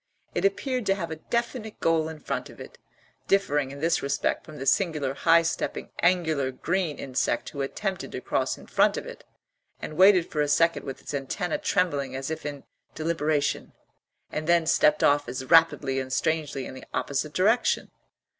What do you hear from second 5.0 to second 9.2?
high stepping angular green insect who attempted to cross in front of